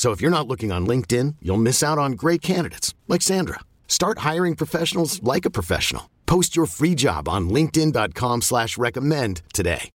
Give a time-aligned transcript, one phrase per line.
[0.00, 3.60] So if you're not looking on LinkedIn, you'll miss out on great candidates like Sandra.
[3.86, 6.08] Start hiring professionals like a professional.
[6.24, 9.90] Post your free job on LinkedIn.com slash recommend today.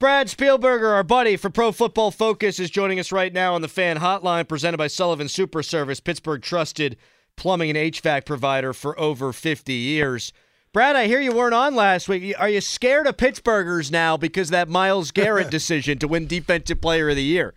[0.00, 3.68] Brad Spielberger, our buddy for Pro Football Focus, is joining us right now on the
[3.68, 6.96] fan hotline presented by Sullivan Super Service, Pittsburgh trusted
[7.36, 10.32] plumbing and HVAC provider for over 50 years.
[10.72, 12.34] Brad, I hear you weren't on last week.
[12.40, 16.80] Are you scared of Pittsburghers now because of that Myles Garrett decision to win Defensive
[16.80, 17.54] Player of the Year?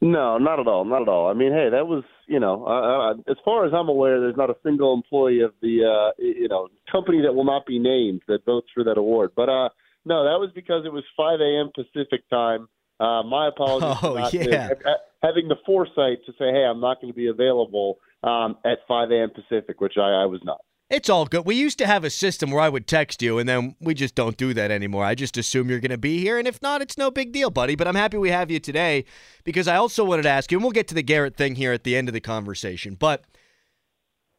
[0.00, 0.84] No, not at all.
[0.84, 1.28] Not at all.
[1.28, 4.50] I mean, hey, that was you know, uh, as far as I'm aware, there's not
[4.50, 8.44] a single employee of the uh, you know company that will not be named that
[8.44, 9.32] votes for that award.
[9.34, 9.68] But uh,
[10.04, 11.70] no, that was because it was 5 a.m.
[11.74, 12.68] Pacific time.
[12.98, 13.98] Uh, my apologies.
[14.02, 17.28] Oh not, yeah, uh, having the foresight to say, hey, I'm not going to be
[17.28, 19.30] available um, at 5 a.m.
[19.30, 20.60] Pacific, which I, I was not.
[20.88, 21.44] It's all good.
[21.44, 24.14] We used to have a system where I would text you, and then we just
[24.14, 25.04] don't do that anymore.
[25.04, 27.50] I just assume you're going to be here, and if not, it's no big deal,
[27.50, 27.74] buddy.
[27.74, 29.04] But I'm happy we have you today
[29.42, 31.72] because I also wanted to ask you, and we'll get to the Garrett thing here
[31.72, 32.94] at the end of the conversation.
[32.94, 33.24] But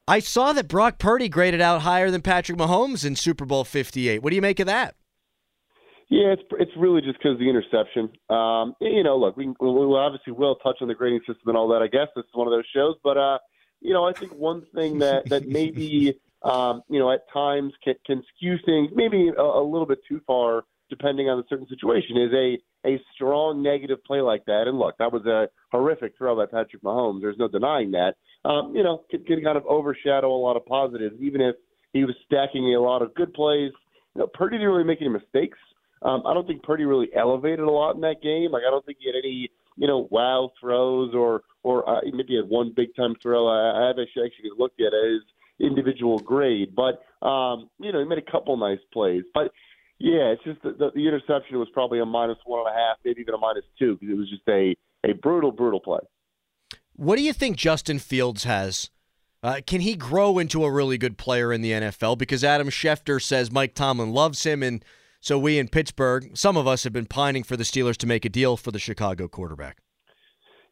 [0.07, 4.23] I saw that Brock Purdy graded out higher than Patrick Mahomes in Super Bowl 58.
[4.23, 4.95] What do you make of that?
[6.09, 8.09] Yeah, it's it's really just because the interception.
[8.29, 11.67] Um, you know, look, we, we obviously will touch on the grading system and all
[11.67, 11.81] that.
[11.81, 13.39] I guess this is one of those shows, but uh,
[13.81, 17.95] you know, I think one thing that that maybe um, you know, at times can,
[18.05, 22.17] can skew things maybe a, a little bit too far, depending on the certain situation.
[22.17, 26.35] Is a a strong negative play like that, and look, that was a horrific throw
[26.35, 27.21] by Patrick Mahomes.
[27.21, 28.15] There's no denying that.
[28.45, 31.55] Um, you know, can, can kind of overshadow a lot of positives, even if
[31.93, 33.71] he was stacking a lot of good plays.
[34.15, 35.57] You know, Purdy didn't really make any mistakes.
[36.01, 38.51] Um, I don't think Purdy really elevated a lot in that game.
[38.51, 42.33] Like I don't think he had any, you know, wow throws or or uh, maybe
[42.33, 43.47] he had one big time throw.
[43.47, 45.11] I, I have actually actually looked at it.
[45.11, 45.21] His
[45.87, 46.75] individual grade.
[46.75, 49.23] But um, you know, he made a couple nice plays.
[49.33, 49.51] But
[49.99, 52.97] yeah, it's just the, the, the interception was probably a minus one and a half,
[53.03, 54.75] maybe even a minus two, because it was just a
[55.09, 55.99] a brutal, brutal play.
[56.95, 58.89] What do you think Justin Fields has?
[59.43, 62.17] Uh, can he grow into a really good player in the NFL?
[62.17, 64.83] Because Adam Schefter says Mike Tomlin loves him, and
[65.21, 68.25] so we in Pittsburgh, some of us have been pining for the Steelers to make
[68.25, 69.77] a deal for the Chicago quarterback.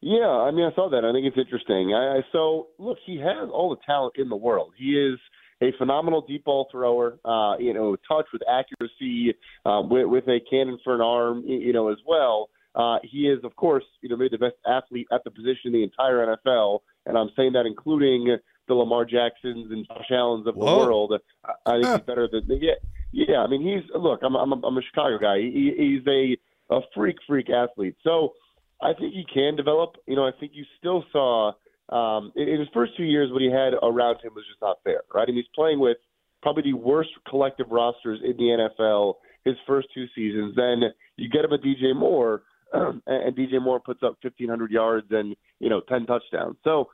[0.00, 1.04] Yeah, I mean, I saw that.
[1.04, 1.94] I think it's interesting.
[1.94, 4.72] I, I so look, he has all the talent in the world.
[4.76, 5.18] He is
[5.62, 7.18] a phenomenal deep ball thrower.
[7.24, 9.34] Uh, you know, touch with accuracy,
[9.64, 11.44] uh, with, with a cannon for an arm.
[11.46, 12.50] You know, as well.
[12.74, 15.72] Uh, he is, of course, you know, maybe the best athlete at the position in
[15.72, 18.36] the entire NFL, and I'm saying that including
[18.68, 20.78] the Lamar Jacksons and Josh Allen's of the Whoa.
[20.78, 21.12] world.
[21.44, 22.74] I, I think he's better than yeah,
[23.12, 23.38] yeah.
[23.38, 24.20] I mean, he's look.
[24.22, 25.38] I'm I'm a, I'm a Chicago guy.
[25.38, 26.36] He, he's a
[26.74, 27.96] a freak freak athlete.
[28.02, 28.34] So
[28.80, 29.96] I think he can develop.
[30.06, 31.52] You know, I think you still saw
[31.88, 34.78] um, in, in his first two years what he had around him was just not
[34.84, 35.28] fair, right?
[35.28, 35.96] And he's playing with
[36.42, 40.54] probably the worst collective rosters in the NFL his first two seasons.
[40.56, 40.82] Then
[41.16, 42.42] you get him a DJ Moore,
[42.72, 46.56] and, and DJ Moore puts up 1,500 yards and you know 10 touchdowns.
[46.64, 46.88] So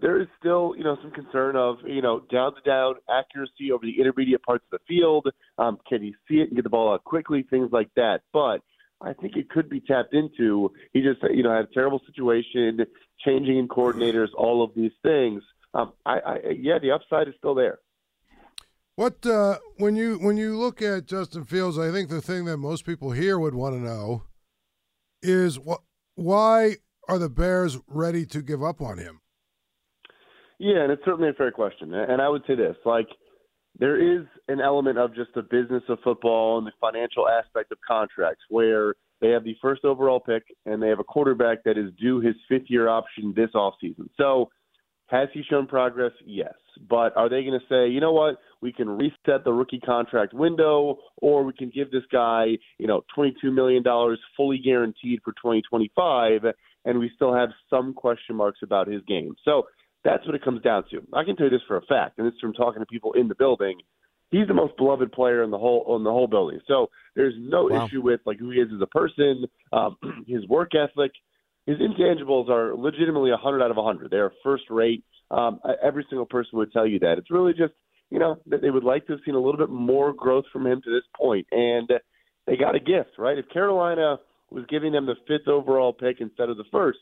[0.00, 3.84] there is still, you know, some concern of, you know, down to down accuracy over
[3.86, 5.28] the intermediate parts of the field.
[5.56, 7.46] Um, can he see it and get the ball out quickly?
[7.48, 8.22] Things like that.
[8.32, 8.60] But
[9.02, 10.72] I think it could be tapped into.
[10.92, 12.78] He just, you know, had a terrible situation,
[13.24, 15.42] changing in coordinators, all of these things.
[15.74, 17.78] Um, I, I, yeah, the upside is still there.
[18.96, 22.58] What uh, when you when you look at Justin Fields, I think the thing that
[22.58, 24.22] most people here would want to know
[25.20, 25.80] is what
[26.14, 26.76] why
[27.08, 29.20] are the Bears ready to give up on him?
[30.58, 31.92] Yeah, and it's certainly a fair question.
[31.92, 33.08] And I would say this, like
[33.78, 37.78] there is an element of just the business of football and the financial aspect of
[37.86, 41.90] contracts where they have the first overall pick and they have a quarterback that is
[42.00, 44.08] due his fifth year option this offseason.
[44.16, 44.50] So
[45.08, 46.12] has he shown progress?
[46.24, 46.54] Yes.
[46.88, 50.32] But are they going to say, you know what, we can reset the rookie contract
[50.32, 53.84] window, or we can give this guy, you know, $22 million
[54.36, 56.42] fully guaranteed for 2025,
[56.84, 59.36] and we still have some question marks about his game?
[59.44, 59.64] So
[60.04, 61.02] That's what it comes down to.
[61.12, 63.28] I can tell you this for a fact, and it's from talking to people in
[63.28, 63.80] the building.
[64.30, 66.60] He's the most beloved player in the whole in the whole building.
[66.66, 67.86] So there's no Wow.
[67.86, 69.96] issue with like who he is as a person, um,
[70.26, 71.12] his work ethic,
[71.66, 74.10] his intangibles are legitimately 100 out of 100.
[74.10, 75.04] They are first rate.
[75.30, 77.18] Um, every single person would tell you that.
[77.18, 77.72] It's really just
[78.10, 80.66] you know that they would like to have seen a little bit more growth from
[80.66, 81.46] him to this point.
[81.50, 81.90] point, and
[82.46, 83.38] they got a gift, right?
[83.38, 84.18] If Carolina
[84.50, 86.98] was giving them the fifth overall pick instead of the first,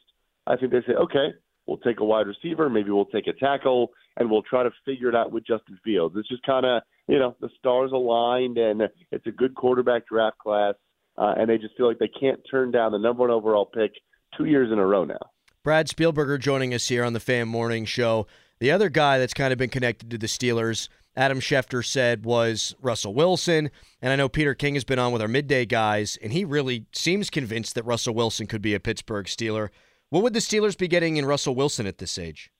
[0.46, 1.34] I think they say, okay,
[1.66, 5.08] we'll take a wide receiver, maybe we'll take a tackle, and we'll try to figure
[5.08, 6.14] it out with Justin Fields.
[6.16, 10.38] It's just kind of, you know, the stars aligned, and it's a good quarterback draft
[10.38, 10.74] class,
[11.18, 13.92] uh, and they just feel like they can't turn down the number one overall pick
[14.36, 15.20] two years in a row now.
[15.62, 18.26] Brad Spielberger joining us here on the Fan Morning Show.
[18.58, 22.74] The other guy that's kind of been connected to the Steelers, Adam Schefter said, was
[22.80, 23.70] Russell Wilson.
[24.00, 26.86] And I know Peter King has been on with our midday guys, and he really
[26.92, 29.68] seems convinced that Russell Wilson could be a Pittsburgh Steeler.
[30.12, 32.50] What would the Steelers be getting in Russell Wilson at this age?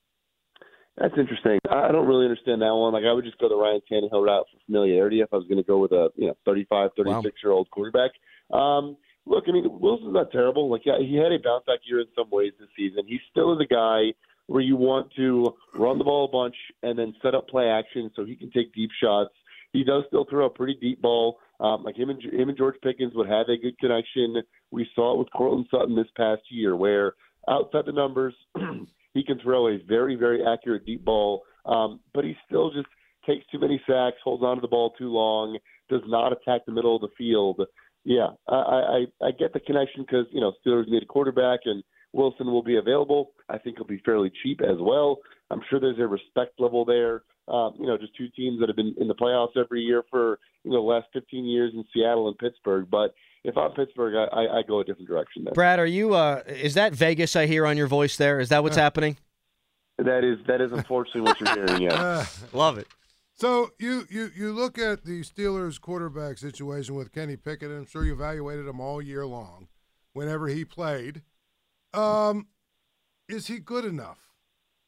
[0.97, 1.59] That's interesting.
[1.69, 2.93] I don't really understand that one.
[2.93, 5.59] Like, I would just go the Ryan Tannehill route for familiarity if I was going
[5.61, 8.09] to go with a you know 35, 36 year old quarterback.
[8.51, 8.97] Um,
[9.27, 10.67] look, I mean, Wilson's not terrible.
[10.67, 13.03] Like, yeah, he had a bounce back year in some ways this season.
[13.05, 14.17] He still is a guy
[14.47, 18.09] where you want to run the ball a bunch and then set up play action
[18.15, 19.29] so he can take deep shots.
[19.73, 21.37] He does still throw a pretty deep ball.
[21.59, 24.37] Um, like him and him and George Pickens would have a good connection.
[24.71, 27.13] We saw it with Courtland Sutton this past year, where
[27.49, 28.33] outside the numbers,
[29.13, 32.87] he can throw a very very accurate deep ball, um, but he still just
[33.25, 35.57] takes too many sacks, holds on to the ball too long,
[35.89, 37.61] does not attack the middle of the field.
[38.03, 41.83] Yeah, I I, I get the connection because you know Steelers need a quarterback and
[42.13, 43.31] Wilson will be available.
[43.49, 45.17] I think he'll be fairly cheap as well.
[45.49, 47.23] I'm sure there's a respect level there.
[47.47, 50.39] Um, you know, just two teams that have been in the playoffs every year for
[50.63, 52.87] you know the last 15 years in Seattle and Pittsburgh.
[52.89, 53.13] But
[53.43, 55.53] if I'm Pittsburgh, I, I, I go a different direction there.
[55.53, 56.13] Brad, are you?
[56.13, 58.17] Uh, is that Vegas I hear on your voice?
[58.17, 59.17] There is that what's happening?
[59.97, 61.81] That is that is unfortunately what you're hearing.
[61.81, 61.93] Yeah.
[62.03, 62.87] Uh, Love it.
[63.35, 67.85] so you, you you look at the Steelers quarterback situation with Kenny Pickett, and I'm
[67.85, 69.67] sure you evaluated him all year long,
[70.13, 71.21] whenever he played.
[71.93, 72.47] Um,
[73.29, 74.17] is he good enough?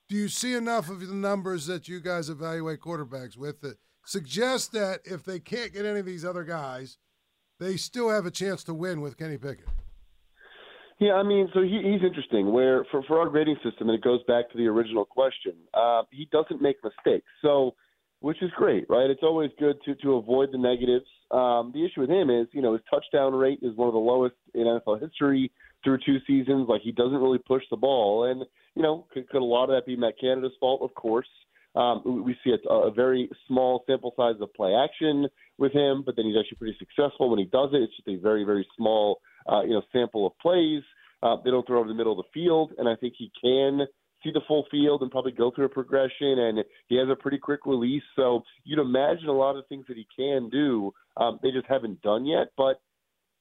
[0.10, 4.72] Do you see enough of the numbers that you guys evaluate quarterbacks with that suggest
[4.74, 6.98] that if they can't get any of these other guys,
[7.60, 9.66] they still have a chance to win with Kenny Pickett?
[11.00, 12.54] Yeah, I mean, so he, he's interesting.
[12.54, 15.54] Where for for our grading system, and it goes back to the original question.
[15.74, 17.76] Uh, he doesn't make mistakes, so
[18.22, 19.10] which is great, right?
[19.10, 21.06] It's always good to to avoid the negatives.
[21.32, 24.00] Um, the issue with him is, you know, his touchdown rate is one of the
[24.00, 25.52] lowest in NFL history
[25.84, 26.70] through two seasons.
[26.70, 29.72] Like he doesn't really push the ball, and you know, could, could a lot of
[29.72, 30.82] that be Matt Canada's fault?
[30.82, 31.28] Of course.
[31.76, 35.28] Um, we- see a, a very small sample size of play action
[35.58, 37.82] with him, but then he's actually pretty successful when he does it.
[37.82, 39.20] It's just a very, very small,
[39.52, 40.84] uh, you know, sample of plays.
[41.24, 43.88] Uh, they don't throw over the middle of the field, and I think he can
[44.24, 46.40] see the full field and probably go through a progression.
[46.40, 49.98] And he has a pretty quick release, so you'd imagine a lot of things that
[49.98, 50.94] he can do.
[51.18, 52.48] Um, they just haven't done yet.
[52.58, 52.82] But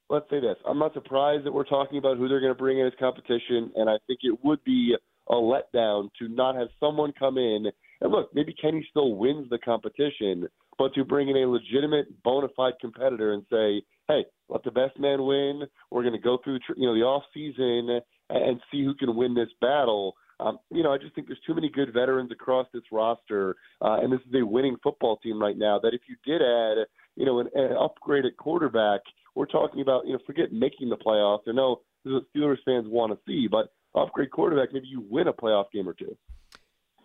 [0.08, 2.78] let's say this: I'm not surprised that we're talking about who they're going to bring
[2.78, 4.94] in as competition, and I think it would be
[5.28, 7.66] a letdown to not have someone come in.
[8.04, 10.46] And look, maybe Kenny still wins the competition,
[10.76, 14.98] but to bring in a legitimate, bona fide competitor and say, "Hey, let the best
[14.98, 15.62] man win.
[15.90, 19.32] We're going to go through, you know, the off season and see who can win
[19.32, 22.82] this battle." Um, you know, I just think there's too many good veterans across this
[22.92, 25.78] roster, uh, and this is a winning football team right now.
[25.78, 29.00] That if you did add, you know, an, an upgraded quarterback,
[29.34, 31.49] we're talking about, you know, forget making the playoffs.
[31.49, 35.02] I know this is what Steelers fans want to see, but upgrade quarterback, maybe you
[35.08, 36.14] win a playoff game or two.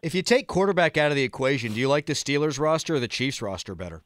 [0.01, 2.99] If you take quarterback out of the equation, do you like the Steelers roster or
[2.99, 4.03] the Chiefs roster better?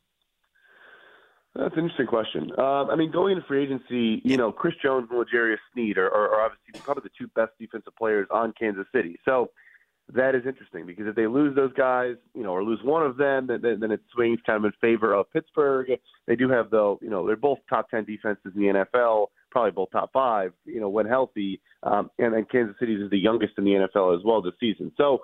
[1.55, 2.51] That's an interesting question.
[2.57, 6.07] Um, I mean, going into free agency, you know, Chris Jones and L'Jarius Sneed are,
[6.07, 9.19] are, are obviously probably the two best defensive players on Kansas City.
[9.23, 9.51] So
[10.12, 13.17] that is interesting because if they lose those guys, you know, or lose one of
[13.17, 15.91] them, then, then, it swings kind of in favor of Pittsburgh.
[16.25, 19.71] They do have, though, you know, they're both top 10 defenses in the NFL, probably
[19.71, 21.62] both top five, you know, when healthy.
[21.83, 24.91] Um, and then Kansas City is the youngest in the NFL as well this season.
[24.97, 25.19] So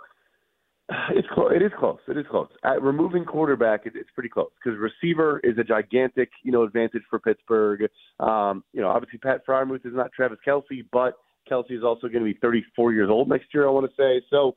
[1.11, 1.51] it's close.
[1.55, 1.99] It is close.
[2.07, 2.49] It is close.
[2.63, 7.03] At removing quarterback, it, it's pretty close because receiver is a gigantic, you know, advantage
[7.09, 7.89] for Pittsburgh.
[8.19, 11.15] Um, you know, obviously Pat Freiermuth is not Travis Kelce, but
[11.49, 13.67] Kelce is also going to be 34 years old next year.
[13.67, 14.55] I want to say so.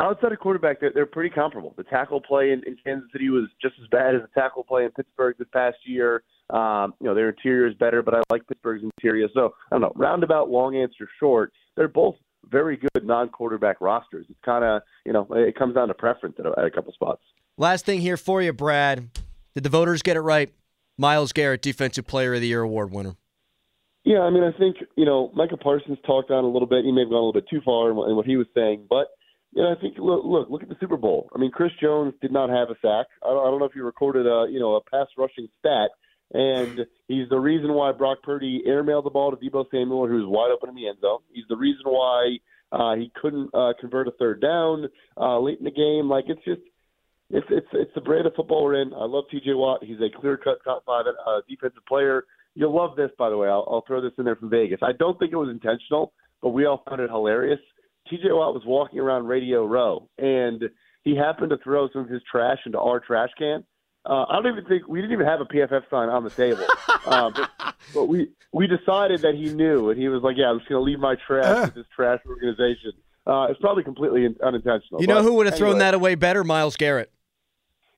[0.00, 1.74] Outside of quarterback, they're, they're pretty comparable.
[1.76, 4.84] The tackle play in, in Kansas City was just as bad as the tackle play
[4.84, 6.22] in Pittsburgh this past year.
[6.50, 9.28] Um, you know, their interior is better, but I like Pittsburgh's interior.
[9.34, 9.92] So I don't know.
[9.94, 11.52] Roundabout, long answer short.
[11.76, 12.16] They're both
[12.48, 14.26] very good non-quarterback rosters.
[14.28, 16.92] It's kind of you know it comes down to preference at a, at a couple
[16.92, 17.22] spots.
[17.56, 19.10] Last thing here for you, Brad.
[19.54, 20.52] Did the voters get it right?
[20.98, 23.16] Myles Garrett, Defensive Player of the Year award winner.
[24.04, 26.84] Yeah, I mean, I think you know Micah Parsons talked on a little bit.
[26.84, 28.46] He may have gone a little bit too far in what, in what he was
[28.54, 29.08] saying, but
[29.52, 31.28] you know, I think look, look, look at the Super Bowl.
[31.34, 33.06] I mean, Chris Jones did not have a sack.
[33.22, 35.90] I don't, I don't know if you recorded a, you know, a pass rushing stat,
[36.32, 40.26] and he's the reason why Brock Purdy airmailed the ball to Deebo Samuel, who was
[40.26, 41.20] wide open in the end zone.
[41.32, 42.38] He's the reason why
[42.72, 46.08] uh, he couldn't uh, convert a third down uh, late in the game.
[46.08, 46.62] Like it's just,
[47.30, 48.92] it's it's it's the brand of football we're in.
[48.92, 49.54] I love T.J.
[49.54, 49.84] Watt.
[49.84, 52.24] He's a clear cut top five uh, defensive player.
[52.54, 53.48] You'll love this, by the way.
[53.48, 54.80] I'll, I'll throw this in there from Vegas.
[54.82, 56.12] I don't think it was intentional,
[56.42, 57.60] but we all found it hilarious
[58.10, 60.62] TJ Watt was walking around Radio Row, and
[61.02, 63.64] he happened to throw some of his trash into our trash can.
[64.04, 66.66] Uh, I don't even think we didn't even have a PFF sign on the table,
[67.06, 67.50] uh, but,
[67.94, 70.80] but we we decided that he knew, and he was like, "Yeah, I'm just going
[70.80, 72.92] to leave my trash with this trash organization."
[73.26, 75.00] Uh, it's probably completely unintentional.
[75.00, 76.42] You know but who would have anyway, thrown that away better?
[76.42, 77.12] Myles Garrett.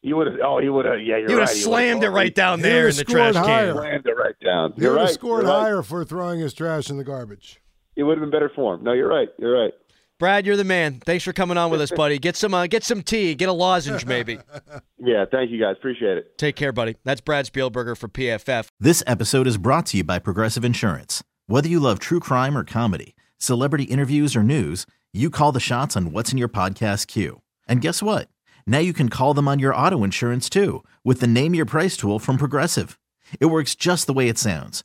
[0.03, 0.37] He would have.
[0.45, 1.01] Oh, he would have.
[1.01, 1.49] Yeah, you're He would right.
[1.49, 3.73] have slammed it right down He there in would've the scored trash higher.
[3.73, 3.77] can.
[3.83, 4.73] Slammed it right down.
[4.75, 5.15] He You're would have right.
[5.15, 5.61] scored you're right.
[5.63, 7.63] higher for throwing his trash in the garbage.
[7.97, 8.85] It would have been better for him.
[8.85, 9.31] No, you're right.
[9.39, 9.73] You're right.
[10.21, 11.01] Brad, you're the man.
[11.05, 12.19] Thanks for coming on with us, buddy.
[12.21, 13.35] Get some uh, get some tea.
[13.35, 14.39] Get a lozenge, maybe.
[15.07, 15.77] Yeah, thank you guys.
[15.77, 16.39] Appreciate it.
[16.39, 16.97] Take care, buddy.
[17.05, 18.69] That's Brad Spielberger for PFF.
[18.81, 21.23] This episode is brought to you by Progressive Insurance.
[21.47, 25.95] Whether you love true crime or comedy, celebrity interviews or news, you call the shots
[25.95, 27.43] on what's in your podcast queue.
[27.69, 28.29] And guess what?
[28.67, 31.99] Now you can call them on your auto insurance too with the Name Your Price
[31.99, 32.99] tool from Progressive.
[33.41, 34.85] It works just the way it sounds.